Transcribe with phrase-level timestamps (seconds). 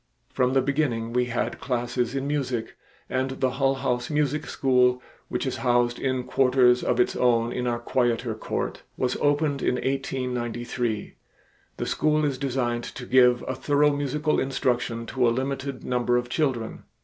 [0.33, 2.75] From the beginning we had classes in music,
[3.07, 7.67] and the Hull House Music School, which is housed in quarters of its own in
[7.67, 11.17] our quieter court, was opened in 1893.
[11.77, 16.29] The school is designed to give a thorough musical instruction to a limited number of
[16.29, 16.81] children.